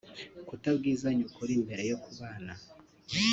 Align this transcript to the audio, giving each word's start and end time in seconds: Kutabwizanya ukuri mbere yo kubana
Kutabwizanya 0.47 1.23
ukuri 1.29 1.53
mbere 1.63 1.83
yo 1.91 1.97
kubana 2.03 2.53